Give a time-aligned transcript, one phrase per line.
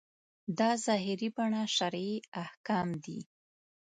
[0.59, 3.19] دا ظاهري بڼه شرعي احکام دي.